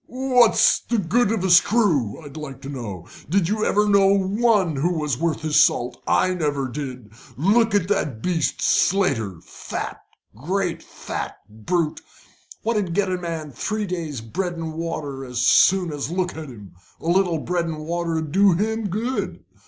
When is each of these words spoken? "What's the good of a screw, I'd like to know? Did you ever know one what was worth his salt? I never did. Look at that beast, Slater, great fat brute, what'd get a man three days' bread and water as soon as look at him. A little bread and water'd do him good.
"What's 0.07 0.79
the 0.79 0.97
good 0.97 1.31
of 1.31 1.43
a 1.43 1.51
screw, 1.51 2.19
I'd 2.25 2.35
like 2.35 2.59
to 2.63 2.69
know? 2.69 3.05
Did 3.29 3.47
you 3.47 3.63
ever 3.63 3.87
know 3.87 4.07
one 4.15 4.81
what 4.81 4.95
was 4.95 5.19
worth 5.19 5.41
his 5.41 5.57
salt? 5.57 6.01
I 6.07 6.33
never 6.33 6.67
did. 6.67 7.11
Look 7.37 7.75
at 7.75 7.87
that 7.89 8.19
beast, 8.23 8.63
Slater, 8.63 9.39
great 10.35 10.81
fat 10.81 11.37
brute, 11.47 12.01
what'd 12.63 12.95
get 12.95 13.11
a 13.11 13.17
man 13.19 13.51
three 13.51 13.85
days' 13.85 14.21
bread 14.21 14.53
and 14.53 14.73
water 14.73 15.23
as 15.23 15.37
soon 15.41 15.93
as 15.93 16.09
look 16.09 16.31
at 16.35 16.49
him. 16.49 16.71
A 16.99 17.05
little 17.07 17.37
bread 17.37 17.65
and 17.65 17.85
water'd 17.85 18.31
do 18.31 18.53
him 18.53 18.87
good. 18.87 19.43